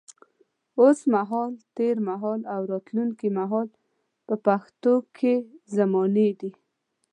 اوس 0.79 0.99
مهال، 1.13 1.53
تېر 1.77 1.95
مهال 2.07 2.39
او 2.53 2.61
راتلونکي 2.71 3.29
مهال 3.37 3.67
په 4.27 4.35
پښتو 4.45 4.93
کې 5.17 5.33
زمانې 5.75 6.29
دي. 6.39 6.51